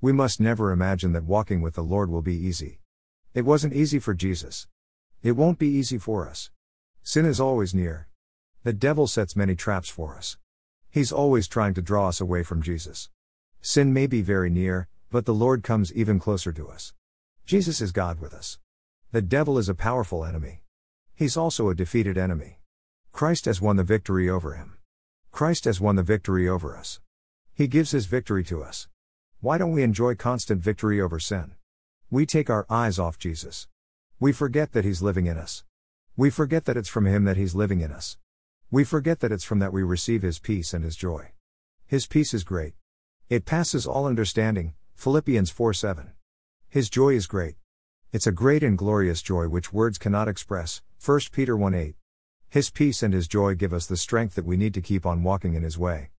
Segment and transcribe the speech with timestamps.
[0.00, 2.78] We must never imagine that walking with the Lord will be easy.
[3.34, 4.68] It wasn't easy for Jesus.
[5.24, 6.50] It won't be easy for us.
[7.02, 8.06] Sin is always near.
[8.62, 10.38] The devil sets many traps for us.
[10.88, 13.10] He's always trying to draw us away from Jesus.
[13.60, 16.92] Sin may be very near, but the Lord comes even closer to us.
[17.44, 18.58] Jesus is God with us.
[19.10, 20.62] The devil is a powerful enemy.
[21.16, 22.60] He's also a defeated enemy.
[23.10, 24.76] Christ has won the victory over him.
[25.32, 27.00] Christ has won the victory over us.
[27.52, 28.86] He gives his victory to us.
[29.40, 31.52] Why don't we enjoy constant victory over sin?
[32.10, 33.68] We take our eyes off Jesus.
[34.18, 35.62] We forget that He's living in us.
[36.16, 38.18] We forget that it's from Him that He's living in us.
[38.72, 41.30] We forget that it's from that we receive His peace and His joy.
[41.86, 42.74] His peace is great.
[43.28, 46.10] It passes all understanding, Philippians 4 7.
[46.68, 47.54] His joy is great.
[48.10, 51.94] It's a great and glorious joy which words cannot express, 1 Peter 1 8.
[52.48, 55.22] His peace and His joy give us the strength that we need to keep on
[55.22, 56.10] walking in His way.